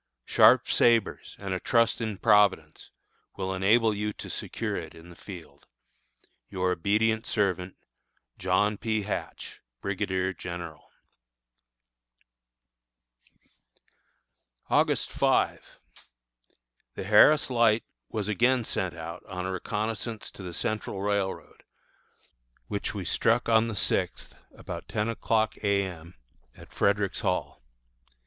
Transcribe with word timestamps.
Sharp 0.25 0.67
sabres 0.67 1.35
and 1.37 1.53
a 1.53 1.59
trust 1.59 2.01
in 2.01 2.17
Providence 2.17 2.89
will 3.37 3.53
enable 3.53 3.93
you 3.93 4.13
to 4.13 4.31
secure 4.31 4.75
it 4.75 4.95
in 4.95 5.11
the 5.11 5.15
field. 5.15 5.67
Your 6.49 6.71
obedient 6.71 7.27
servant, 7.27 7.75
JOHN 8.39 8.79
P. 8.79 9.03
HATCH, 9.03 9.61
Brigadier 9.79 10.33
General. 10.33 10.89
August 14.71 15.11
5. 15.11 15.77
The 16.95 17.03
Harris 17.03 17.51
Light 17.51 17.83
was 18.09 18.27
again 18.27 18.63
sent 18.63 18.95
out 18.97 19.23
on 19.27 19.45
a 19.45 19.51
reconnoissance 19.51 20.31
to 20.31 20.41
the 20.41 20.51
Central 20.55 20.99
Railroad, 21.03 21.61
which 22.67 22.95
we 22.95 23.05
struck 23.05 23.47
on 23.47 23.67
the 23.67 23.75
sixth, 23.75 24.33
about 24.55 24.87
ten 24.87 25.09
o'clock 25.09 25.57
A. 25.63 25.83
M., 25.85 26.15
at 26.57 26.73
Frederick's 26.73 27.19
Hall. 27.19 27.61